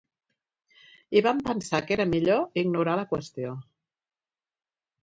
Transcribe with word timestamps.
I 1.19 1.23
van 1.27 1.43
pensar 1.49 1.83
que 1.89 1.97
era 1.99 2.09
millor 2.15 2.43
ignorar 2.63 2.97
la 3.03 3.07
qüestió. 3.13 3.57